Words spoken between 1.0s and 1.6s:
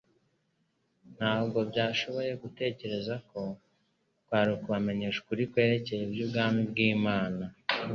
ntabwo